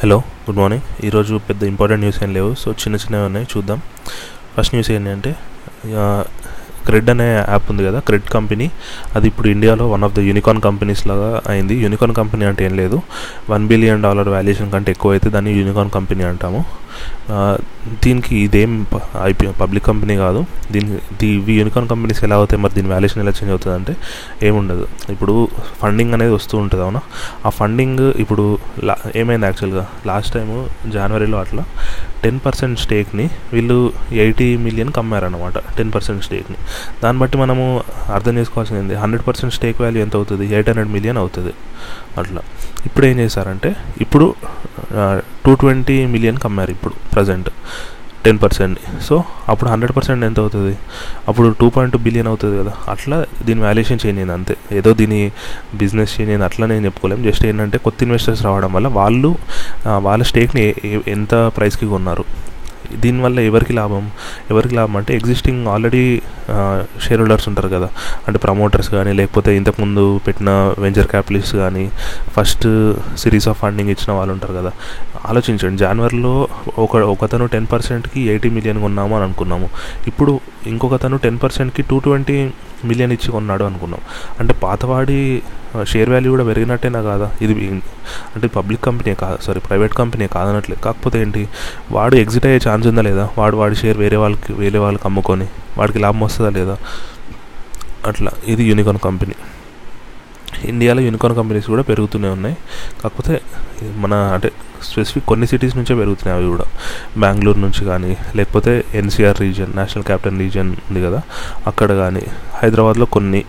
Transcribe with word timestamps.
Hello 0.00 0.16
good 0.46 0.58
morning 0.58 0.82
ఈరోజు 1.06 1.34
పెద్ద 1.48 1.62
important 1.70 2.02
news 2.04 2.18
ఏం 2.24 2.30
లేవు 2.36 2.48
సో 2.62 2.68
చిన్న 2.80 2.96
చిన్నవి 3.02 3.24
ఉన్నాయి 3.28 3.46
చూద్దాం. 3.52 3.78
ఫస్ట్ 4.54 4.72
న్యూస్ 4.74 4.90
ఏంటంటే 4.94 5.30
క్రెడ్ 6.86 7.08
అనే 7.12 7.28
యాప్ 7.36 7.70
ఉంది 7.72 7.84
కదా 7.86 7.98
క్రెడ్ 8.08 8.26
కంపెనీ 8.34 8.66
అది 9.16 9.26
ఇప్పుడు 9.30 9.48
ఇండియాలో 9.54 9.84
one 9.92 10.04
of 10.08 10.14
the 10.18 10.24
unicorn 10.28 10.60
companies 10.66 11.02
లాగా 11.10 11.30
అయింది. 11.52 11.76
యూనికార్న్ 11.84 12.14
కంపెనీ 12.20 12.44
అంటే 12.50 12.64
ఏం 12.68 12.74
లేదు. 12.82 12.98
వన్ 13.50 13.64
బిలియన్ 13.72 14.02
డాలర్ 14.06 14.30
వాల్యుయేషన్ 14.34 14.70
కంటే 14.74 14.92
ఎక్కువ 14.96 15.16
అయితే 15.16 15.30
దాన్ని 15.36 15.54
యూనికార్న్ 15.60 15.94
కంపెనీ 15.98 16.26
అంటాము. 16.32 16.60
దీనికి 18.04 18.34
ఇదేం 18.44 18.72
ఐపీ 19.28 19.46
పబ్లిక్ 19.60 19.84
కంపెనీ 19.88 20.14
కాదు. 20.24 20.40
దీనికి 20.74 20.98
దీ 21.20 21.28
ఇవి 21.38 21.54
యూనికార్న్ 21.58 21.88
కంపెనీస్ 21.92 22.20
ఎలా 22.26 22.36
అవుతాయి? 22.40 22.60
మరి 22.62 22.74
దీని 22.76 22.88
వాల్యుయేషన్ 22.92 23.20
ఎలా 23.24 23.32
చేంజ్ 23.38 23.52
అవుతుంది 23.54 23.74
అంటే 23.78 23.92
ఏముండదు. 24.48 24.84
ఇప్పుడు 25.14 25.34
ఫండింగ్ 25.82 26.14
అనేది 26.16 26.32
వస్తూ 26.38 26.54
ఉంటుంది 26.64 26.82
అవునా? 26.86 27.00
ఆ 27.46 27.52
ఫండింగ్ 27.58 28.04
ఇప్పుడు 28.24 28.44
లా 28.88 28.96
ఏమైంది 29.22 29.46
యాక్చువల్గా? 29.50 29.84
లాస్ట్ 30.10 30.32
టైము 30.36 30.56
జనవరిలో 30.96 31.38
అట్లా 31.44 31.64
టెన్ 32.24 32.40
పర్సెంట్ 32.46 32.78
స్టేక్ని 32.84 33.26
వీళ్ళు 33.54 33.78
ఎయిటీ 34.24 34.48
మిలియన్ 34.66 34.92
కమ్మారనమాట 34.98 35.58
టెన్ 35.78 35.92
పర్సెంట్ 35.96 36.22
స్టేక్ని. 36.28 36.58
దాన్ని 37.02 37.18
బట్టి 37.22 37.36
మనము 37.44 37.66
అర్థం 38.16 38.34
చేసుకోవాల్సింది 38.38 38.96
హండ్రెడ్ 39.02 39.26
పర్సెంట్ 39.28 39.54
స్టేక్ 39.58 39.80
వాల్యూ 39.84 40.02
ఎంత 40.06 40.16
అవుతుంది? 40.20 40.46
ఎయిట్ 40.56 40.70
హండ్రెడ్ 40.72 40.92
మిలియన్ 40.96 41.18
అవుతుంది. 41.24 41.52
అట్లా. 42.22 42.42
ఇప్పుడు 42.86 43.04
ఏం 43.10 43.16
చేశారంటే 43.24 43.70
ఇప్పుడు 44.04 44.26
టూ 45.44 45.52
ట్వంటీ 45.60 45.98
మిలియన్కి 46.14 46.46
అమ్మారు 46.50 46.70
ఇప్పుడు 46.76 46.94
ప్రజెంట్ 47.14 47.50
టెన్ 48.24 48.38
పర్సెంట్ 48.42 48.78
సో 49.06 49.16
అప్పుడు 49.50 49.68
హండ్రెడ్ 49.72 49.92
పర్సెంట్ 49.96 50.22
ఎంత 50.28 50.38
అవుతుంది? 50.44 50.72
అప్పుడు 51.28 51.48
టూ 51.60 51.66
పాయింట్ 51.74 51.92
టూ 51.94 51.98
బిలియన్ 52.06 52.28
అవుతుంది 52.30 52.54
కదా. 52.60 52.72
అట్లా 52.92 53.16
దీని 53.46 53.60
వాల్యుయేషన్ 53.66 54.00
చేంజ్ 54.04 54.18
అయింది 54.20 54.34
అంతే. 54.38 54.54
ఏదో 54.78 54.90
దీని 55.00 55.20
బిజినెస్ 55.82 56.14
చేంజ్ 56.16 56.30
అయింది 56.32 56.46
అట్లా 56.48 56.66
నేను 56.72 56.84
చెప్పుకోలేం. 56.88 57.20
జస్ట్ 57.28 57.44
ఏంటంటే 57.50 57.78
కొత్త 57.86 58.02
ఇన్వెస్టర్స్ 58.06 58.42
రావడం 58.48 58.72
వల్ల 58.76 58.88
వాళ్ళు 58.98 59.30
వాళ్ళ 60.06 60.22
స్టేక్ని 60.30 60.64
ఎంత 61.16 61.34
ప్రైస్కి 61.58 61.88
కొన్నారు. 61.94 62.26
దీనివల్ల 62.94 63.40
ఎవరికి 63.40 63.72
లాభం? 63.72 64.10
ఎవరికి 64.50 64.74
లాభం 64.74 64.96
అంటే 64.96 65.14
ఎగ్జిస్టింగ్ 65.14 65.66
ఆల్రెడీ 65.66 66.22
షేర్ 67.02 67.20
హోల్డర్స్ 67.20 67.48
ఉంటారు 67.48 67.68
కదా. 67.68 67.88
అంటే 68.28 68.38
ప్రమోటర్స్ 68.38 68.90
కానీ 68.90 69.12
లేకపోతే 69.12 69.56
ఇంతకుముందు 69.56 70.20
పెట్టిన 70.26 70.74
వెంచర్ 70.78 71.06
క్యాపిటలిస్ట్ 71.06 71.56
కానీ 71.56 71.90
ఫస్ట్ 72.36 72.94
సిరీస్ 73.18 73.48
ఆఫ్ 73.48 73.58
ఫండింగ్ 73.58 73.88
ఇచ్చిన 73.88 74.12
వాళ్ళు 74.12 74.32
ఉంటారు 74.32 74.54
కదా. 74.54 74.72
ఆలోచించండి 75.26 75.76
జనవరిలో 75.76 76.48
ఒక 76.78 76.96
ఒకతను 76.96 77.46
టెన్ 77.46 77.66
పర్సెంట్కి 77.72 78.20
ఎయిటీ 78.20 78.50
మిలియన్ 78.50 78.80
కొన్నాము 78.80 79.14
అని 79.14 79.24
అనుకున్నాము. 79.24 79.68
ఇప్పుడు 80.06 80.40
ఇంకొకతను 80.66 81.16
టెన్ 81.16 81.38
పర్సెంట్కి 81.42 81.82
టూ 81.82 81.98
ట్వంటీ 81.98 82.50
మిలియన్ 82.84 83.12
ఇచ్చి 83.12 83.32
కొన్నాడు 83.32 83.64
అనుకున్నాం. 83.64 84.00
అంటే 84.40 84.54
పాతవాడి 84.54 85.42
షేర్ 85.82 86.10
వాల్యూ 86.10 86.30
కూడా 86.30 86.44
పెరిగినట్టేనా 86.44 87.02
కాదా? 87.02 87.30
ఇది 87.42 87.82
అంటే 88.34 88.46
పబ్లిక్ 88.46 88.84
కంపెనీ 88.84 89.14
కాదు 89.14 89.38
సారీ 89.42 89.60
ప్రైవేట్ 89.60 89.94
కంపెనీ 89.94 90.26
కాదనట్లే. 90.26 90.76
కాకపోతే 90.76 91.20
ఏంటి? 91.20 91.48
వాడు 91.90 92.16
ఎగ్జిట్ 92.16 92.46
అయ్యే 92.46 92.70
ఛాన్స్ 92.70 92.88
ఉందా 92.88 93.02
లేదా? 93.02 93.28
వాడు 93.38 93.56
వాడి 93.56 93.76
షేర్ 93.76 93.98
వేరే 93.98 94.16
వాళ్ళకి 94.16 94.52
వేరే 94.52 94.78
వాళ్ళకి 94.78 95.02
అమ్ముకొని 95.04 95.46
వాడికి 95.78 95.98
లాభం 95.98 96.20
వస్తుందా 96.20 96.50
లేదా? 96.50 96.78
అట్లా. 98.06 98.30
ఇది 98.46 98.64
యూనికాన్ 98.64 98.98
కంపెనీ 98.98 99.34
ఇండియాలో 100.64 101.00
యూనికార్న్ 101.00 101.38
కంపెనీస్ 101.38 101.66
కూడా 101.66 101.82
పెరుగుతూనే 101.82 102.28
ఉన్నాయి. 102.28 102.56
కాకపోతే 103.04 103.40
మన 103.96 104.14
అంటే 104.14 104.50
స్పెసిఫిక్ 104.82 105.26
కొన్ని 105.26 105.46
సిటీస్ 105.46 105.76
నుంచే 105.76 105.94
పెరుగుతున్నాయి 105.94 106.40
అవి 106.40 106.56
కూడా. 106.56 106.64
బెంగళూరు 107.18 107.58
నుంచి 107.58 107.84
కానీ 107.84 108.16
లేకపోతే 108.36 108.84
NCR 108.94 109.40
region 109.40 109.76
national 109.76 110.04
capital 110.04 110.38
region 110.38 110.76
ఉంది 110.90 111.06
కదా 111.06 111.22
అక్కడ 111.66 111.92
కానీ. 111.92 112.22
హైదరాబాద్లో 112.54 113.06
కొన్ని 113.06 113.44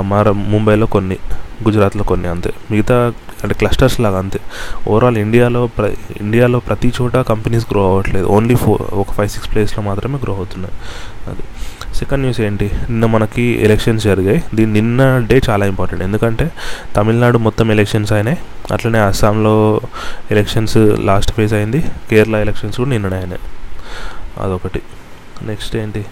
మార 0.00 0.30
ముంబైలో 0.30 0.86
కొన్ని 0.86 1.16
గుజరాత్లో 1.64 2.02
కొన్ని 2.02 2.28
అంతే. 2.28 2.52
మిగతా 2.70 3.12
అంటే 3.42 3.54
క్లస్టర్స్ 3.54 4.00
లాగా 4.00 4.18
అంతే. 4.18 4.40
ఓవరాల్ 4.88 5.16
ఇండియాలో 5.16 5.66
ప్ర 5.66 5.92
ఇండియాలో 6.20 6.58
ప్రతి 6.58 6.92
చోట 7.00 7.16
కంపెనీస్ 7.16 7.66
గ్రో 7.70 7.88
అవ్వట్లేదు. 7.88 8.26
ఓన్లీ 8.26 8.54
ఫోర్ 8.54 8.94
ఒక 8.94 9.12
ఫైవ్ 9.12 9.28
సిక్స్ 9.28 9.52
ప్లేస్లో 9.52 9.84
మాత్రమే 9.84 10.18
గ్రో 10.22 10.34
అవుతున్నాయి. 10.34 10.74
అది. 11.30 11.42
సెకండ్ 11.98 12.22
న్యూస్ 12.22 12.40
ఏంటి? 12.40 12.66
నిన్న 12.90 13.06
మనకి 13.06 13.42
ఎలక్షన్స్ 13.64 14.04
జరిగాయి. 14.04 14.42
దీని 14.54 14.72
నిన్న 14.72 15.26
డే 15.30 15.40
చాలా 15.48 15.66
ఇంపార్టెంట్ 15.66 16.04
ఎందుకంటే 16.04 16.50
తమిళనాడు 16.96 17.38
మొత్తం 17.38 17.72
ఎలక్షన్స్ 17.72 18.12
అయినాయి. 18.12 18.38
అట్లనే 18.72 18.98
అస్సాంలో 18.98 19.54
ఎలక్షన్స్ 20.30 20.76
లాస్ట్ 21.10 21.32
ఫేజ్ 21.32 21.54
అయింది. 21.54 21.82
కేరళ 22.10 22.36
ఎలక్షన్స్ 22.36 22.76
కూడా 22.76 22.90
నిన్ననే 22.90 23.16
అయినాయి. 23.16 23.42
అదొకటి. 24.44 24.82
నెక్స్ట్ 25.42 25.76
ఏంటి? 25.76 26.04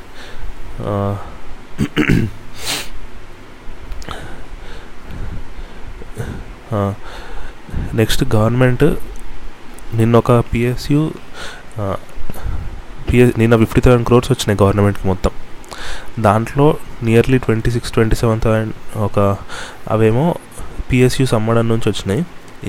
నెక్స్ట్ 7.94 8.24
గవర్నమెంట్ 8.34 8.84
నిన్న 9.94 10.16
ఒక 10.16 10.32
పిఎస్యు 10.52 11.00
పిఎస్ 13.08 13.38
నిన్న 13.38 13.56
ఫిఫ్టీ 13.56 13.80
థౌసండ్ 13.80 14.06
క్రోర్స్ 14.06 14.30
వచ్చినాయి 14.32 14.58
గవర్నమెంట్కి 14.62 15.06
మొత్తం. 15.08 15.30
దాంట్లో 16.26 16.66
nearly 17.02 17.38
twenty 17.38 17.70
six 17.70 17.92
twenty 17.92 18.16
seven 18.16 18.40
thousand 18.44 18.74
ఒక 19.06 19.18
అవేమో 19.94 20.26
పిఎస్యూస్ 20.90 21.34
అమ్మడం 21.34 21.66
నుంచి 21.68 21.88
వచ్చినాయి. 21.90 22.22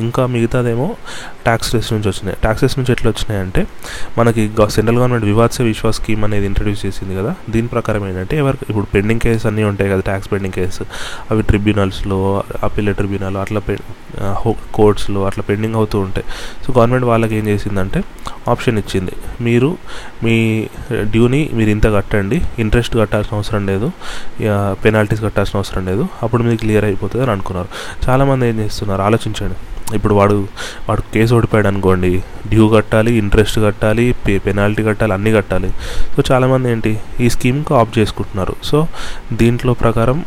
ఇంకా 0.04 0.26
మిగతాదేమో 0.26 0.88
ట్యాక్సెస్ 1.46 1.94
నుంచి 1.94 2.08
వచ్చినాయి. 2.10 2.38
ట్యాక్సెస్ 2.42 2.76
నుంచి 2.80 2.92
ఎట్లా 2.92 3.10
వచ్చినాయి 3.12 3.42
అంటే 3.42 3.62
మనకి 4.18 4.42
central 4.76 4.98
government 4.98 5.26
Vivad 5.26 5.52
se 5.52 5.64
Vishwas 5.64 5.98
scheme 6.02 6.24
అనేది 6.24 6.46
ఇంట్రడ్యూస్ 6.46 6.86
చేసింది 6.86 7.16
కదా 7.16 7.36
దీని 7.50 7.68
ప్రకారం 7.68 8.08
ఏంటంటే 8.08 8.38
ఎవరికి 8.38 8.66
ఇప్పుడు 8.70 8.88
పెండింగ్ 8.96 9.20
కేసు 9.20 9.48
అన్నీ 9.48 9.64
ఉంటాయి 9.64 9.90
కదా 9.90 10.02
ట్యాక్స్ 10.02 10.32
పెండింగ్ 10.34 10.54
కేసు 10.54 10.86
అవి 11.32 11.44
ట్రిబ్యునల్స్లో 11.44 12.20
అప్పీల్ 12.64 12.94
ట్రిబ్యునల్ 12.96 13.38
అట్లా 13.38 13.62
పె 13.68 13.76
కోర్ట్స్లో 14.74 15.26
అట్లా 15.26 15.44
పెండింగ్ 15.50 15.76
అవుతూ 15.76 16.00
ఉంటాయి. 16.00 16.26
సో 16.64 16.74
గవర్నమెంట్ 16.78 17.06
వాళ్ళకి 17.06 17.36
ఏం 17.36 17.48
చేసిందంటే 17.48 18.04
ఆప్షన్ 18.50 18.78
ఇచ్చింది. 18.80 19.14
మీరు 19.42 19.78
మీ 20.24 20.36
డ్యూని 21.14 21.50
మీరు 21.54 21.70
ఇంత 21.70 21.88
కట్టండి 21.98 22.42
ఇంట్రెస్ట్ 22.60 22.98
కట్టాల్సిన 22.98 23.36
అవసరం 23.36 23.66
లేదు 23.72 23.92
పెనాల్టీస్ 24.84 25.22
కట్టాల్సిన 25.22 25.58
అవసరం 25.58 25.86
లేదు 25.86 26.08
అప్పుడు 26.24 26.44
మీకు 26.44 26.62
క్లియర్ 26.62 26.86
అయిపోతుంది 26.86 27.24
అని 27.24 27.32
అనుకున్నారు. 27.32 27.70
చాలామంది 28.08 28.50
ఏం 28.50 28.60
చేస్తున్నారు? 28.60 29.02
ఆలోచించండి. 29.02 29.58
ఇప్పుడు 29.98 30.14
వాడు 30.20 30.38
వాడు 30.88 31.02
కేసు 31.14 31.32
ఓడిపోయాడు 31.38 31.70
అనుకోండి 31.72 32.12
డ్యూ 32.52 32.66
కట్టాలి 32.76 33.12
ఇంట్రెస్ట్ 33.22 33.58
కట్టాలి 33.66 34.06
పే 34.26 34.34
పెనాల్టీ 34.46 34.82
కట్టాలి 34.90 35.14
అన్నీ 35.18 35.32
కట్టాలి. 35.38 35.70
సో 36.14 36.20
చాలామంది 36.30 36.70
ఏంటి 36.74 36.92
ఈ 37.26 37.30
స్కీమ్కి 37.36 37.74
ఆఫ్ 37.80 37.92
చేసుకుంటున్నారు. 37.98 38.56
సో 38.70 38.78
దీంట్లో 39.42 39.74
ప్రకారం 39.84 40.20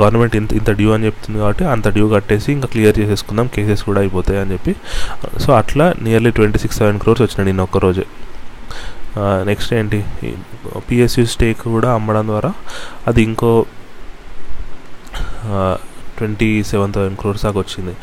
గవర్నమెంట్ 0.00 0.34
ఇంత 0.40 0.52
ఇంత 0.60 0.70
డ్యూ 0.80 0.90
అని 0.96 1.04
చెప్తుంది 1.08 1.38
కాబట్టి 1.42 1.64
అంత 1.74 1.88
డ్యూ 1.96 2.06
కట్టేసి 2.16 2.48
ఇంకా 2.56 2.68
క్లియర్ 2.74 2.96
చేసేసుకుందాం 3.00 3.46
కేసెస్ 3.54 3.82
కూడా 3.88 4.00
అయిపోతాయి 4.04 4.40
అని 4.42 4.50
చెప్పి. 4.54 4.72
సో 5.44 5.48
అట్లా 5.60 5.86
nearly 6.06 6.32
twenty 6.38 6.58
six 6.64 6.78
seven 6.82 7.00
crores 7.04 7.22
వచ్చినాయి 7.26 7.48
నేను 7.50 7.64
ఒక్కరోజే 7.68 8.06
నెక్స్ట్ 9.48 9.72
ఏంటి 9.78 9.98
పిఎస్యు 10.88 11.24
స్టేక్ 11.32 11.62
కూడా 11.76 11.88
అమ్మడం 11.98 12.24
ద్వారా 12.30 12.50
అది 13.08 13.20
ఇంకో 13.28 13.50
ట్వంటీ 16.18 16.48
సెవెన్ 16.70 16.92
థౌసండ్ 16.94 17.18
క్రోర్స్ 17.20 17.42
దాకా 17.46 17.58
వచ్చింది. 17.64 17.94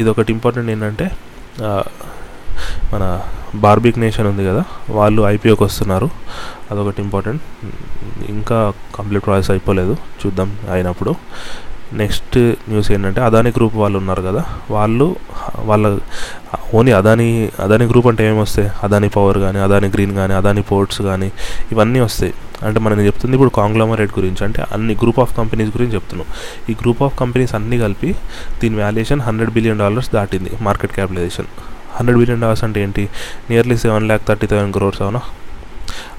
ఇది 0.00 0.08
ఒకటి 0.12 0.30
ఇంపార్టెంట్ 0.36 0.70
ఏంటంటే 0.74 1.06
మన 2.92 3.04
బార్బిక్ 3.64 3.98
నేషన్ 4.02 4.26
ఉంది 4.30 4.44
కదా 4.50 4.62
వాళ్ళు 4.98 5.22
ఐపీఓకి 5.34 5.62
వస్తున్నారు. 5.68 6.08
అదొకటి 6.70 7.00
ఇంపార్టెంట్ 7.06 7.42
ఇంకా 8.34 8.58
కంప్లీట్ 8.96 9.24
ప్రాసెస్ 9.26 9.50
అయిపోలేదు 9.54 9.94
చూద్దాం 10.20 10.50
అయినప్పుడు. 10.74 11.12
నెక్స్ట్ 12.00 12.36
న్యూస్ 12.70 12.88
ఏంటంటే 12.94 13.20
అదానీ 13.28 13.50
గ్రూప్ 13.56 13.74
వాళ్ళు 13.82 13.96
ఉన్నారు 14.02 14.22
కదా 14.28 14.42
వాళ్ళు 14.74 15.08
వాళ్ళ 15.70 15.86
ఓన్లీ 16.78 16.92
అదానీ 17.00 17.28
అదానీ 17.64 17.86
గ్రూప్ 17.90 18.08
అంటే 18.10 18.22
ఏమి 18.28 18.40
వస్తాయి 18.40 18.68
అదానీ 18.86 19.08
పవర్ 19.16 19.38
కానీ 19.44 19.58
అదానీ 19.66 19.88
గ్రీన్ 19.96 20.14
కానీ 20.20 20.34
అదానీ 20.40 20.62
పోర్ట్స్ 20.70 21.00
కానీ 21.08 21.28
ఇవన్నీ 21.72 22.00
వస్తాయి. 22.00 22.34
అంటే 22.64 22.80
మనం 22.80 23.00
చెప్తుంది 23.00 23.34
ఇప్పుడు 23.34 23.50
కాంగ్లోమరేట్ 23.50 24.12
గురించి. 24.18 24.44
అంటే 24.44 24.64
అన్ని 24.72 24.94
గ్రూప్ 25.02 25.20
ఆఫ్ 25.20 25.36
కంపెనీస్ 25.36 25.70
గురించి 25.70 25.94
చెప్తున్నాం. 25.94 26.28
ఈ 26.70 26.72
గ్రూప్ 26.72 27.02
ఆఫ్ 27.02 27.18
కంపెనీస్ 27.18 27.54
అన్నీ 27.54 27.78
కలిపి 27.78 28.14
దీని 28.60 28.76
వాల్యుయేషన్ 28.76 29.20
హండ్రెడ్ 29.20 29.50
బిలియన్ 29.50 29.78
డాలర్స్ 29.78 30.12
దాటింది 30.12 30.50
market 30.60 30.92
capitalization 30.92 31.46
hundred 31.96 32.18
billion 32.18 32.40
dollars 32.40 32.64
అంటే 32.64 32.82
ఏంటి? 32.82 33.08
Nearly 33.50 33.76
seven 33.76 34.06
lakh 34.06 34.22
thirty 34.28 34.46
thousand 34.46 34.72
crores 34.72 35.02
అవునా? 35.02 35.20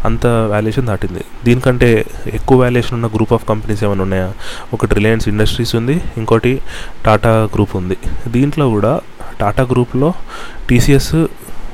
అంత 0.06 0.26
వాల్యుయేషన్ 0.28 0.88
దాటింది. 0.88 1.22
దీనికంటే 1.44 2.06
ఎక్కువ 2.34 2.62
వాల్యుయేషన్ 2.62 2.94
ఉన్న 2.94 3.08
గ్రూప్ 3.16 3.34
ఆఫ్ 3.34 3.46
కంపెనీస్ 3.50 3.84
ఏమైనా 3.84 4.02
ఉన్నాయా? 4.02 4.34
ఒకటి 4.74 4.96
రిలయన్స్ 4.96 5.28
ఇండస్ట్రీస్ 5.28 5.76
ఉంది 5.76 6.02
ఇంకోటి 6.18 6.62
టాటా 7.06 7.50
గ్రూప్ 7.54 7.76
ఉంది. 7.76 7.98
దీంట్లో 8.28 8.70
కూడా 8.70 9.02
టాటా 9.40 9.64
గ్రూప్లో 9.64 10.14
టీసీఎస్ 10.70 11.16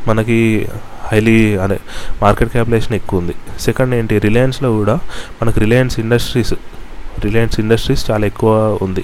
మనకి 0.08 0.68
హైలీ 1.12 1.36
అదే 1.66 1.78
మార్కెట్ 2.24 2.52
క్యాపిటలైజేషన్ 2.56 2.96
ఎక్కువ 3.00 3.22
ఉంది. 3.22 3.36
సెకండ్ 3.66 3.94
ఏంటి 4.00 4.16
రిలయన్స్లో 4.28 4.70
కూడా 4.80 4.96
మనకు 5.40 5.60
రిలయన్స్ 5.66 5.98
ఇండస్ట్రీస్ 6.04 6.54
రిలయన్స్ 7.26 7.58
ఇండస్ట్రీస్ 7.64 8.04
చాలా 8.10 8.26
ఎక్కువ 8.32 8.52
ఉంది. 8.86 9.04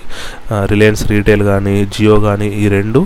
రిలయన్స్ 0.71 1.03
రీటైల్ 1.13 1.43
కానీ 1.51 1.75
జియో 1.95 2.15
కానీ 2.27 2.47
ఈ 2.63 2.65
రెండు 2.77 3.01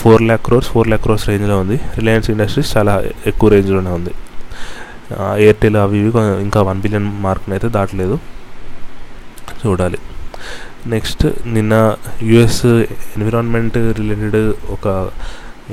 ఫోర్ 0.00 0.22
ల్యాక్ 0.28 0.42
క్రోర్స్ 0.46 0.68
ఫోర్ 0.74 0.88
ల్యాక్ 0.90 1.02
క్రోర్స్ 1.06 1.24
రేంజ్లో 1.30 1.56
ఉంది. 1.64 1.78
రిలయన్స్ 1.98 2.28
ఇండస్ట్రీస్ 2.34 2.70
చాలా 2.76 2.94
ఎక్కువ 3.30 3.48
రేంజ్లోనే 3.54 3.92
ఉంది. 3.98 4.12
ఎయిర్టెల్ 5.44 5.76
అవి 5.84 5.98
ఇవి 6.02 6.10
ఇంకా 6.46 6.60
వన్ 6.68 6.80
బిలియన్ 6.84 7.08
మార్క్ని 7.26 7.54
అయితే 7.56 7.68
దాటలేదు. 7.78 8.16
చూడాలి. 9.64 9.98
నెక్స్ట్ 10.94 11.24
నిన్న 11.54 11.74
యుఎస్ 12.30 12.64
ఎన్విరాన్మెంట్ 13.16 13.76
రిలేటెడ్ 13.98 14.40
ఒక 14.76 14.86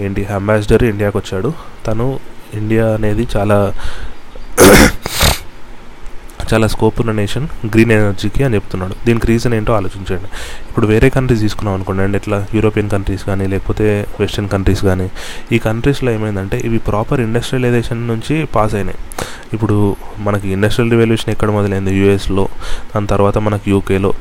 ఏంటి 0.04 0.21
అంబాసిడర్ 0.38 0.83
ఇండియాకి 0.92 1.18
వచ్చాడు 1.21 1.50
తను 1.88 2.06
ఇండియా 2.54 2.86
అనేది 2.94 3.28
చాలా 3.36 3.58
చాలా 6.52 6.68
స్కోప్ 6.68 6.98
ఉన్న 7.02 7.12
నేషన్ 7.12 7.46
గ్రీన్ 7.74 7.92
ఎనర్జీకి 7.92 8.44
అని 8.44 8.56
చెప్తున్నాడు. 8.56 8.96
దీనికి 9.06 9.28
రీజన్ 9.28 9.54
ఏంటో 9.54 9.74
ఆలోచించండి. 9.74 10.28
ఇప్పుడు 10.70 10.88
వేరే 10.88 11.10
కంట్రీస్ 11.10 11.42
తీసుకున్నాం 11.42 11.76
అనుకోండి 11.76 12.04
అండ్ 12.04 12.16
ఇట్లా 12.16 12.38
యూరోపియన్ 12.56 12.90
కంట్రీస్ 12.90 13.24
కానీ 13.24 13.48
లేకపోతే 13.48 14.08
వెస్ట్రన్ 14.20 14.50
కంట్రీస్ 14.50 14.84
కానీ 14.84 15.08
ఈ 15.52 15.58
కంట్రీస్లో 15.58 16.12
ఏమైందంటే 16.12 16.58
ఇవి 16.66 16.78
ప్రాపర్ 16.78 17.22
ఇండస్ట్రియలైజేషన్ 17.22 18.08
నుంచి 18.08 18.46
పాస్ 18.56 18.76
అయినాయి. 18.76 19.00
ఇప్పుడు 19.54 19.96
మనకి 20.20 20.50
ఇండస్ట్రియల్ 20.50 20.92
రివల్యూషన్ 20.92 21.30
ఎక్కడ 21.30 21.50
మొదలైంది? 21.50 21.94
యూఎస్లో 21.98 22.48
దాని 22.96 23.08
తర్వాత 23.08 23.38
మనకి 23.38 23.72
యూకేలో 23.72 24.14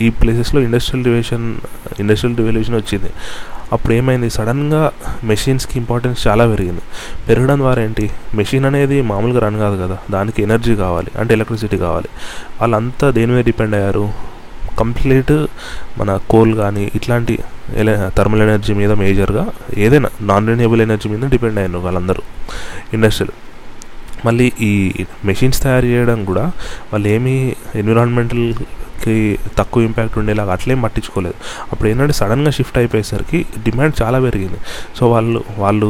ఈ 0.00 0.10
ప్లేసెస్లో 0.10 0.60
ఇండస్ట్రియల్ 0.60 1.04
రివల్యూషన్ 1.04 1.46
ఇండస్ట్రియల్ 2.00 2.36
రివల్యూషన్ 2.36 2.74
వచ్చింది. 2.74 3.10
అప్పుడు 3.72 3.94
ఏమైంది 3.94 4.30
సడన్గా 4.30 4.90
మెషిన్స్కి 5.24 5.78
ఇంపార్టెన్స్ 5.78 6.26
చాలా 6.28 6.46
పెరిగింది. 6.46 6.80
పెరగడం 7.28 7.58
ద్వారా 7.58 7.82
ఏంటి? 7.82 8.10
మెషిన్ 8.34 8.64
అనేది 8.64 9.02
మామూలుగా 9.02 9.40
రన్ 9.40 9.58
కాదు 9.58 9.82
కదా. 9.82 9.98
దానికి 10.10 10.42
ఎనర్జీ 10.42 10.76
కావాలి 10.76 11.08
అంటే 11.18 11.34
ఎలక్ట్రిసిటీ 11.34 11.78
కావాలి. 11.78 12.08
వాళ్ళంతా 12.60 13.10
దేని 13.10 13.32
మీద 13.32 13.44
డిపెండ్ 13.44 13.74
అయ్యారు? 13.74 14.10
కంప్లీట్ 14.78 15.32
మన 15.98 16.20
కోల్ 16.30 16.54
కానీ 16.54 16.90
ఇట్లాంటి 16.94 17.38
ఎల 17.76 18.10
థర్మల్ 18.16 18.42
ఎనర్జీ 18.42 18.74
మీద 18.74 18.92
మేజర్గా 18.92 19.48
ఏదైనా 19.76 20.08
నాన్ 20.20 20.48
రెన్యూబుల్ 20.48 20.82
ఎనర్జీ 20.82 21.08
మీద 21.08 21.30
డిపెండ్ 21.30 21.58
అయ్యారు 21.58 21.78
వాళ్ళందరూ. 21.78 22.22
ఇండస్ట్రీలు. 22.92 23.49
మళ్ళీ 24.26 24.46
ఈ 24.68 24.72
మెషిన్స్ 25.30 25.60
తయారు 25.64 25.88
చేయడం 25.92 26.20
కూడా 26.30 26.44
వాళ్ళు 26.92 27.08
ఏమీ 27.16 27.34
ఎన్విరాన్మెంటల్కి 27.82 29.16
తక్కువ 29.58 29.88
ఇంపాక్ట్ 29.88 30.16
ఉండేలాగా 30.20 30.52
అట్లేం 30.56 30.78
పట్టించుకోలేదు. 30.84 31.36
అప్పుడు 31.70 31.88
ఏంటంటే 31.90 32.14
సడన్గా 32.20 32.50
షిఫ్ట్ 32.56 32.78
అయిపోయేసరికి 32.80 33.38
డిమాండ్ 33.66 33.94
చాలా 34.02 34.18
పెరిగింది. 34.26 34.58
సో 34.98 35.02
వాళ్ళు 35.12 35.40
వాళ్ళు 35.62 35.88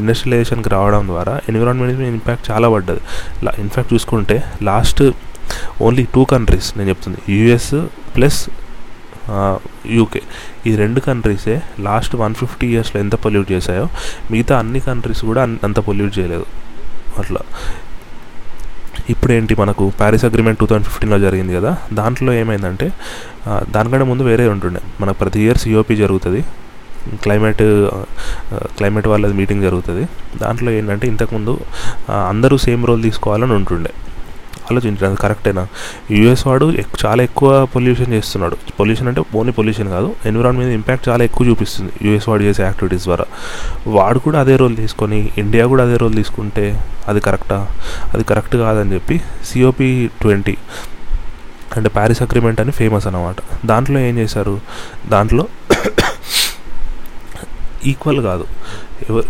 ఇండస్ట్రియలైజేషన్కి 0.00 0.70
రావడం 0.76 1.06
ద్వారా 1.12 1.34
ఎన్విరాన్మెంట్ 1.50 1.98
మీద 2.00 2.08
ఇంపాక్ట్ 2.16 2.44
చాలా 2.50 2.68
పడ్డది. 2.74 3.02
ఇన్ఫ్యాక్ట్ 3.64 3.92
చూసుకుంటే 3.94 4.36
లాస్ట్ 4.70 5.02
ఓన్లీ 5.86 6.06
టూ 6.14 6.24
కంట్రీస్ 6.32 6.70
నేను 6.78 6.88
చెప్తుంది. 6.92 7.18
యూఎస్ 7.36 7.74
ప్లస్ 8.16 8.40
యూకే 9.96 10.20
ఈ 10.68 10.70
రెండు 10.82 11.00
కంట్రీసే 11.06 11.56
లాస్ట్ 11.88 12.14
వన్ 12.22 12.34
ఫిఫ్టీ 12.40 12.66
ఇయర్స్లో 12.74 12.98
ఎంత 13.04 13.14
పొల్యూట్ 13.24 13.48
చేశాయో 13.52 13.84
మిగతా 14.32 14.54
అన్ని 14.62 14.80
కంట్రీస్ 14.86 15.22
కూడా 15.28 15.42
అంత 15.66 15.78
పొల్యూట్ 15.88 16.14
చేయలేదు. 16.18 16.46
అట్లా. 17.18 17.42
ఇప్పుడేంటి 19.10 19.54
మనకు 19.60 19.84
ప్యారిస్ 20.00 20.24
అగ్రిమెంట్ 20.24 20.58
టూ 20.60 20.66
థౌజండ్ 20.66 20.86
ఫిఫ్టీన్లో 20.86 21.18
జరిగింది 21.18 21.52
కదా 21.54 21.70
దాంట్లో 21.92 22.32
ఏమైందంటే 22.32 22.86
దానికంటే 23.74 24.04
ముందు 24.04 24.22
వేరే 24.22 24.48
ఉంటుండే. 24.48 24.80
మనకు 25.00 25.18
ప్రతి 25.18 25.40
ఇయర్ 25.40 25.58
సిఓపి 25.58 25.96
జరుగుతుంది. 25.96 26.40
క్లైమేట్ 27.22 27.62
క్లైమేట్ 28.78 29.08
వాళ్ళది 29.08 29.34
మీటింగ్ 29.34 29.62
జరుగుతుంది. 29.62 30.04
దాంట్లో 30.38 30.70
ఏంటంటే 30.70 31.06
ఇంతకుముందు 31.06 31.60
అందరూ 32.10 32.56
సేమ్ 32.56 32.86
రోల్ 32.86 33.02
తీసుకోవాలని 33.02 33.52
ఉంటుండే. 33.52 33.92
ఆలోచించండి. 34.70 35.06
అది 35.06 35.18
కరెక్టేనా? 35.24 35.64
యూఎస్ 36.10 36.46
వాడు 36.46 36.66
చాలా 37.04 37.20
ఎక్కువ 37.22 37.50
పొల్యూషన్ 37.74 38.12
చేస్తున్నాడు. 38.12 38.56
పొల్యూషన్ 38.80 39.08
అంటే 39.08 39.22
ఓన్లీ 39.34 39.52
పొల్యూషన్ 39.58 39.88
కాదు 39.88 40.08
ఎన్విరాన్మెంట్ 40.26 40.66
మీద 40.66 40.74
ఇంపాక్ట్ 40.80 41.08
చాలా 41.08 41.24
ఎక్కువ 41.24 41.46
చూపిస్తుంది 41.48 41.92
యూఎస్ 42.02 42.28
వాడు 42.28 42.42
చేసే 42.42 42.62
యాక్టివిటీస్ 42.62 43.04
ద్వారా. 43.04 43.26
వాడు 43.86 44.18
కూడా 44.18 44.40
అదే 44.40 44.56
రోల్ 44.56 44.76
తీసుకొని 44.76 45.20
ఇండియా 45.38 45.66
కూడా 45.66 45.82
అదే 45.84 45.96
రోల్ 45.96 46.14
తీసుకుంటే 46.14 46.64
అది 47.08 47.20
కరెక్టా? 47.20 47.58
అది 48.14 48.24
కరెక్ట్ 48.24 48.56
కాదని 48.56 48.94
చెప్పి 48.94 49.20
సిఓపి 49.44 50.10
ట్వంటీ 50.20 50.56
అంటే 51.76 51.88
ప్యారిస్ 51.88 52.22
అగ్రిమెంట్ 52.22 52.60
అని 52.60 52.72
ఫేమస్ 52.78 53.06
అనమాట 53.06 53.66
దాంట్లో 53.66 53.98
ఏం 54.00 54.18
చేశారు? 54.18 54.54
దాంట్లో 55.08 55.44
ఈక్వల్ 57.86 58.20
కాదు. 58.20 58.44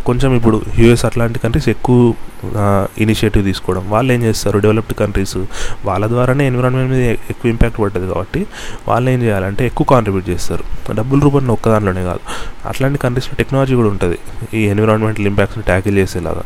కొంచెం 0.07 0.37
ఇప్పుడు 0.37 0.63
యూఎస్ 0.79 1.05
అట్లాంటి 1.05 1.39
కంట్రీస్ 1.39 1.69
ఎక్కువ 1.69 2.15
ఇనిషియేటివ్ 2.99 3.45
తీసుకోవడం. 3.45 3.91
వాళ్ళు 3.91 4.13
ఏం 4.13 4.23
చేస్తారు? 4.23 4.59
డెవలప్డ్ 4.59 4.95
కంట్రీస్ 4.95 5.37
వాళ్ళ 5.85 6.07
ద్వారానే 6.07 6.47
ఎన్విరాన్మెంట్ 6.47 6.93
మీద 6.93 7.11
ఎక్కువ 7.11 7.51
ఇంపాక్ట్ 7.51 7.81
పడ్డది 7.81 8.09
కాబట్టి 8.09 8.47
వాళ్ళు 8.89 9.11
ఏం 9.11 9.23
చేయాలంటే 9.23 9.67
ఎక్కువ 9.67 9.87
కాంట్రిబ్యూట్ 9.91 10.29
చేస్తారు. 10.29 10.65
డబ్బుల 10.95 11.21
రూపంలో 11.21 11.53
ఒక్క 11.53 11.69
దాంట్లోనే 11.69 12.05
కాదు. 12.05 12.21
అట్లాంటి 12.67 12.99
కంట్రీస్లో 12.99 13.35
టెక్నాలజీ 13.39 13.75
కూడా 13.75 13.89
ఉంటుంది. 13.89 14.19
ఈ 14.55 14.63
ఎన్విరాన్మెంటల్ 14.65 15.27
ఇంపాక్ట్స్ని 15.27 15.65
ట్యాకిల్ 15.65 15.99
చేసేలాగా. 15.99 16.43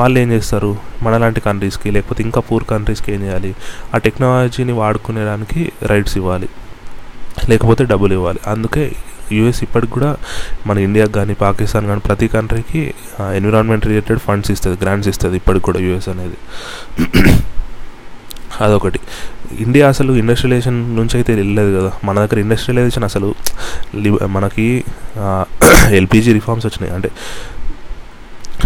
వాళ్ళు 0.00 0.18
ఏం 0.18 0.32
చేస్తారు? 0.32 0.76
మనలాంటి 1.02 1.40
కంట్రీస్కి 1.40 1.90
లేకపోతే 1.90 2.22
ఇంకా 2.22 2.40
పూర్ 2.40 2.64
కంట్రీస్కి 2.64 3.12
ఏం 3.12 3.22
చేయాలి? 3.22 3.54
ఆ 3.94 3.98
టెక్నాలజీని 3.98 4.72
వాడుకునేదానికి 4.72 5.72
రైట్స్ 5.82 6.16
ఇవ్వాలి. 6.16 6.48
లేకపోతే 7.48 7.84
డబ్బులు 7.84 8.12
ఇవ్వాలి. 8.12 8.40
అందుకే 8.46 8.92
యూఎస్ 9.32 9.62
ఇప్పటికి 9.62 9.92
కూడా 9.92 10.16
మన 10.66 10.78
ఇండియాకి 10.78 11.12
కానీ 11.12 11.34
పాకిస్తాన్ 11.34 11.86
కానీ 11.86 12.00
ప్రతి 12.00 12.28
కంట్రీకి 12.28 12.94
ఎన్విరాన్మెంట్ 13.20 13.86
రిలేటెడ్ 13.86 14.18
ఫండ్స్ 14.18 14.50
ఇస్తుంది 14.50 14.78
గ్రాంట్స్ 14.82 15.08
ఇస్తుంది 15.08 15.36
ఇప్పటికి 15.36 15.64
కూడా 15.64 15.78
యూఎస్ 15.78 16.08
అనేది. 16.08 16.36
అదొకటి. 18.60 19.00
ఇండియా 19.60 19.88
అసలు 19.88 20.12
ఇండస్ట్రియలైజేషన్ 20.12 20.96
నుంచి 20.96 21.16
అయితే 21.16 21.34
వెళ్ళలేదు 21.34 21.80
కదా. 21.80 21.92
మన 22.04 22.14
దగ్గర 22.18 22.38
ఇండస్ట్రియలైజేషన్ 22.38 23.04
అసలు 23.04 23.34
మనకి 24.26 24.84
ఎల్పిజి 26.00 26.32
రిఫార్మ్స్ 26.32 26.66
వచ్చినాయి. 26.66 26.94
అంటే 26.94 27.10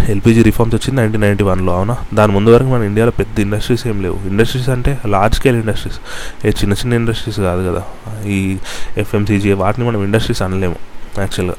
ఎల్పిజి 0.09 0.43
రిఫార్మ్స్ 0.43 0.75
వచ్చింది 0.75 1.01
నైన్టీన్ 1.01 1.21
నైన్టీ 1.21 1.43
వన్లో 1.43 1.73
అవునా? 1.75 1.97
దాని 2.13 2.31
ముందు 2.31 2.49
వరకు 2.49 2.67
మన 2.67 2.83
ఇండియాలో 2.83 3.11
పెద్ద 3.11 3.39
ఇండస్ట్రీస్ 3.39 3.87
ఏం 3.87 4.01
లేవు. 4.01 4.19
ఇండస్ట్రీస్ 4.27 4.69
అంటే 4.69 4.97
లార్జ్ 5.05 5.35
స్కేల్ 5.35 5.55
ఇండస్ట్రీస్. 5.55 5.99
ఏ 6.45 6.49
చిన్న 6.49 6.73
చిన్న 6.73 6.93
ఇండస్ట్రీస్ 6.93 7.39
కాదు 7.39 7.71
కదా. 7.71 7.83
ఈ 8.25 8.57
ఎఫ్ఎంసీజీ 8.97 9.53
వాటిని 9.53 9.87
మనం 9.87 10.03
ఇండస్ట్రీస్ 10.03 10.41
అనలేము 10.41 10.75
యాక్చువల్గా 11.17 11.55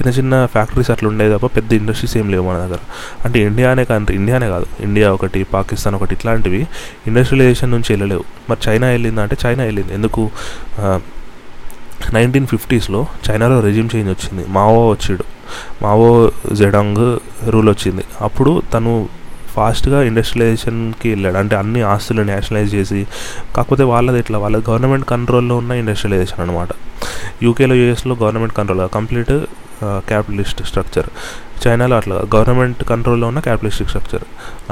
చిన్న 0.00 0.10
చిన్న 0.10 0.46
ఫ్యాక్టరీస్ 0.46 0.90
అట్లా 0.90 1.08
ఉండేది 1.08 1.38
తప్ప 1.38 1.46
పెద్ద 1.46 1.72
ఇండస్ట్రీస్ 1.72 2.16
ఏం 2.16 2.30
లేవు 2.30 2.48
మన 2.48 2.58
దగ్గర. 2.58 2.78
అంటే 3.24 3.40
ఇండియా 3.40 3.70
అనే 3.70 3.84
కంట్రీ 3.84 4.16
ఇండియానే 4.16 4.48
కాదు 4.48 4.66
ఇండియా 4.80 5.12
ఒకటి 5.12 5.44
పాకిస్తాన్ 5.44 5.94
ఒకటి 5.94 6.14
ఇట్లాంటివి 6.14 6.66
ఇండస్ట్రియలైజేషన్ 7.06 7.70
నుంచి 7.70 7.92
వెళ్ళలేవు. 7.92 8.24
మరి 8.50 8.70
చైనా 8.70 8.86
వెళ్ళిందా 8.86 9.22
అంటే 9.22 9.36
చైనా 9.46 9.64
వెళ్ళింది. 9.64 9.94
ఎందుకు? 9.94 10.30
నైన్టీన్ 12.14 12.46
ఫిఫ్టీస్లో 12.46 13.06
చైనాలో 13.30 13.60
రెజ్యూమ్ 13.60 13.88
చేంజ్ 13.96 14.10
వచ్చింది. 14.10 14.44
మావో 14.48 14.90
వచ్చాడు. 14.90 15.33
మావో 15.82 16.30
జెడాంగ్ 16.52 17.04
రూల్ 17.48 17.68
వచ్చింది. 17.68 18.04
అప్పుడు 18.20 18.62
తను 18.74 19.08
ఫాస్ట్గా 19.54 20.02
ఇండస్ట్రియలైజేషన్కి 20.02 21.08
వెళ్ళాడు. 21.08 21.36
అంటే 21.36 21.56
అన్ని 21.56 21.80
ఆస్తులు 21.82 22.22
నేషనలైజ్ 22.22 22.74
చేసి 22.74 23.06
కాకపోతే 23.56 23.82
వాళ్ళది 23.82 24.18
ఎట్లా? 24.18 24.38
వాళ్ళ 24.38 24.56
గవర్నమెంట్ 24.70 25.06
కంట్రోల్లో 25.08 25.56
ఉన్న 25.56 25.72
ఇండస్ట్రియలైజేషన్ 25.72 26.40
అనమాట 26.40 26.68
యూకేలో 27.42 27.74
యూఎస్లో 27.74 28.14
government 28.22 28.54
control. 28.54 28.88
Complete 28.94 29.32
capitalist 29.82 30.66
structure 30.66 31.06
చైనాలో 31.66 31.96
అట్లా 31.96 32.16
గవర్నమెంట్ 32.36 32.84
కంట్రోల్లో 32.84 33.28
ఉన్న 33.28 33.38
క్యాపిటలిస్టిక్ 33.38 33.88
స్ట్రక్చర్ 33.88 34.22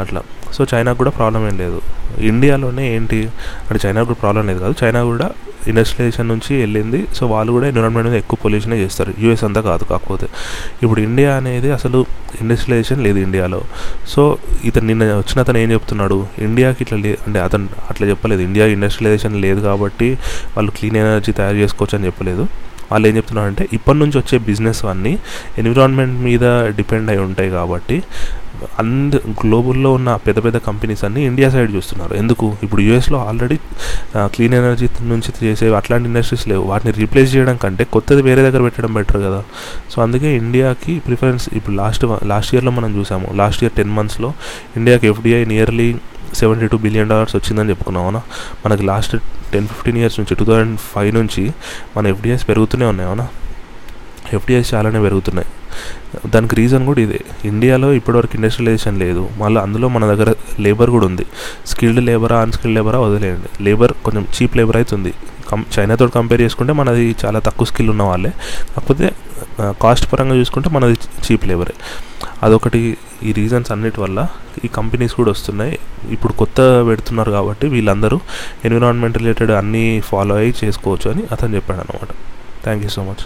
అట్లా. 0.01 0.23
సో 0.53 0.67
చైనాకు 0.75 0.99
కూడా 0.99 1.11
ప్రాబ్లం 1.11 1.49
ఏం 1.49 1.59
లేదు. 1.59 1.81
ఇండియాలోనే 2.19 2.95
ఏంటి? 2.95 3.31
అంటే 3.71 3.89
చైనాకు 3.89 4.07
కూడా 4.07 4.19
ప్రాబ్లం 4.23 4.47
లేదు 4.47 4.59
కాదు. 4.59 4.75
చైనా 4.85 5.05
కూడా 5.05 5.31
ఇండస్ట్రియలైజేషన్ 5.69 6.29
నుంచి 6.29 6.61
వెళ్ళింది. 6.61 7.07
సో 7.15 7.27
వాళ్ళు 7.27 7.53
కూడా 7.53 7.67
ఎన్విరాన్మెంట్ 7.67 8.09
మీద 8.09 8.17
ఎక్కువ 8.17 8.39
పొల్యూషనే 8.45 8.77
చేస్తారు. 8.77 9.15
యూఎస్ 9.19 9.45
అంతా 9.45 9.61
కాదు 9.61 9.85
కాకపోతే. 9.85 10.27
ఇప్పుడు 10.83 11.01
ఇండియా 11.01 11.35
అనేది 11.35 11.71
అసలు 11.71 12.07
ఇండస్ట్రియలైజేషన్ 12.41 13.05
లేదు 13.05 13.19
ఇండియాలో. 13.19 13.63
సో 14.09 14.39
ఇతను 14.65 14.87
నిన్న 14.87 15.05
వచ్చిన 15.05 15.41
అతను 15.41 15.59
ఏం 15.59 15.73
చెప్తున్నాడు? 15.73 16.27
ఇండియాకి 16.39 16.79
ఇట్లా 16.81 16.99
లే 16.99 17.19
అంటే 17.27 17.41
అతను 17.41 17.69
అట్లా 17.91 18.09
చెప్పలేదు. 18.09 18.43
ఇండియా 18.43 18.67
ఇండస్ట్రియలైజేషన్ 18.67 19.41
లేదు 19.41 19.61
కాబట్టి 19.61 20.11
వాళ్ళు 20.57 20.71
క్లీన్ 20.71 20.97
ఎనర్జీ 20.97 21.33
తయారు 21.33 21.57
చేసుకోవచ్చు 21.57 21.99
అని 21.99 22.07
చెప్పలేదు. 22.07 22.47
వాళ్ళు 22.93 23.07
ఏం 23.09 23.17
చెప్తున్నారంటే 23.17 23.65
ఇప్పటి 23.73 23.99
నుంచి 23.99 24.17
వచ్చే 24.19 24.39
బిజినెస్ 24.47 24.83
అన్నీ 24.87 25.15
ఎన్విరాన్మెంట్ 25.59 26.17
మీద 26.21 26.45
డిపెండ్ 26.79 27.11
అయి 27.11 27.23
ఉంటాయి 27.27 27.51
కాబట్టి 27.51 27.99
అండ్ 28.81 29.15
గ్లోబల్లో 29.41 29.93
ఉన్న 29.99 30.11
పెద్ద 30.27 30.39
పెద్ద 30.45 30.59
కంపెనీస్ 30.69 31.05
అన్నీ 31.05 31.23
ఇండియా 31.31 31.49
సైడ్ 31.55 31.71
చూస్తున్నారు. 31.77 32.15
ఎందుకు? 32.15 32.47
ఇప్పుడు 32.63 32.83
యూఎస్లో 32.83 33.19
ఆల్రెడీ 33.29 33.59
క్లీన్ 34.17 34.55
ఎనర్జీ 34.55 34.89
నుంచి 35.13 35.33
చేసే 35.47 35.69
అట్లాంటి 35.81 36.09
ఇండస్ట్రీస్ 36.09 36.47
లేవు. 36.49 36.65
వాటిని 36.71 36.93
రీప్లేస్ 37.01 37.31
చేయడం 37.35 37.57
కంటే 37.57 37.85
కొత్తది 37.85 38.23
వేరే 38.29 38.43
దగ్గర 38.51 38.63
పెట్టడం 38.63 38.95
బెటర్ 38.95 39.21
కదా. 39.27 39.43
సో 39.93 40.03
అందుకే 40.03 40.37
ఇండియాకి 40.37 40.99
ప్రిఫరెన్స్ 40.99 41.47
ఇప్పుడు 41.53 41.77
లాస్ట్ 41.83 42.07
లాస్ట్ 42.33 42.55
ఇయర్లో 42.55 42.73
మనం 42.79 42.91
చూసాము. 42.99 43.29
లాస్ట్ 43.43 43.63
ఇయర్ 43.65 43.77
టెన్ 43.81 43.93
మంత్స్లో 43.99 44.33
ఇండియాకి 44.77 45.07
FDI 45.13 45.45
nearly 45.55 45.89
seventy 46.41 46.67
two 46.67 46.77
billion 46.79 47.09
dollars 47.09 47.37
వచ్చిందని 47.37 47.71
చెప్పుకున్నాం 47.71 48.05
అవునా 48.05 48.21
మనకి 48.67 48.83
లాస్ట్ 48.83 49.17
టెన్ 49.53 49.67
ఫిఫ్టీన్ 49.69 49.99
ఇయర్స్ 49.99 50.21
నుంచి 50.21 50.35
టూ 50.35 50.45
థౌజండ్ 50.45 50.79
ఫైవ్ 50.93 51.15
నుంచి 51.15 51.43
మన 51.97 52.07
ఎఫ్డిఐస్ 52.07 52.49
పెరుగుతూనే 52.49 52.87
ఉన్నాయి 52.87 53.09
అవునా 53.09 53.27
ఎఫ్డిఐస్ 54.33 54.75
చాలానే 54.75 55.01
పెరుగుతున్నాయి. 55.03 55.49
దానికి 56.35 56.55
రీజన్ 56.61 56.85
కూడా 56.91 57.01
ఇదే. 57.07 57.21
ఇండియాలో 57.45 57.93
ఇప్పటివరకు 57.99 58.37
ఇండస్ట్రియలైజేషన్ 58.39 58.99
లేదు. 59.05 59.23
మళ్ళీ 59.43 59.61
అందులో 59.61 59.89
మన 59.97 60.05
దగ్గర 60.13 60.31
లేబర్ 60.61 60.91
కూడా 60.97 61.07
ఉంది. 61.07 61.27
స్కిల్డ్ 61.67 62.01
లేబరా 62.09 62.39
అన్స్కిల్డ్ 62.47 62.77
లేబరా 62.79 63.01
వదిలేయండి. 63.07 63.51
లేబర్ 63.65 63.93
కొంచెం 64.07 64.27
చీప్ 64.37 64.57
లేబర్ 64.57 64.77
అవుతుంది 64.77 65.13
కం 65.51 65.61
చైనాతో 65.75 66.07
కంపేర్ 66.17 66.41
చేసుకుంటే 66.41 66.73
మనది 66.73 67.05
చాలా 67.23 67.39
తక్కువ 67.47 67.67
స్కిల్ 67.71 67.91
ఉన్న 67.95 68.03
వాళ్ళే. 68.03 68.31
కాకపోతే 68.75 69.07
కాస్ట్ 69.83 70.07
పరంగా 70.13 70.35
చూసుకుంటే 70.35 70.69
మనది 70.71 70.97
చీప్ 71.25 71.45
లేబరే 71.49 71.75
అదొకటి 72.47 72.81
ఈ 73.29 73.33
రీజన్స్ 73.33 73.73
అన్నిటి 73.73 73.99
వల్ల 74.01 74.21
ఈ 74.65 74.69
కంపెనీస్ 74.69 75.15
కూడా 75.19 75.31
వస్తున్నాయి. 75.31 75.75
ఇప్పుడు 76.11 76.33
కొత్త 76.33 76.61
పెడుతున్నారు 76.89 77.31
కాబట్టి 77.31 77.67
వీళ్ళందరూ 77.75 78.17
ఎన్విరాన్మెంట్ 78.65 79.19
రిలేటెడ్ 79.19 79.53
అన్నీ 79.61 79.85
ఫాలో 80.11 80.35
అయ్యి 80.41 80.55
చేసుకోవచ్చు 80.63 81.09
అని 81.11 81.23
అతను 81.33 81.55
చెప్పాడు 81.55 81.81
అనమాట 81.81 82.11
థ్యాంక్ 82.65 82.85
యూ 82.85 82.91
సో 82.97 83.05
మచ్ 83.11 83.25